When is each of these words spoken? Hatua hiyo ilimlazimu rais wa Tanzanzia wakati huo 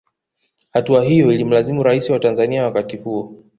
Hatua 0.73 1.03
hiyo 1.03 1.31
ilimlazimu 1.31 1.83
rais 1.83 2.09
wa 2.09 2.19
Tanzanzia 2.19 2.65
wakati 2.65 2.97
huo 2.97 3.33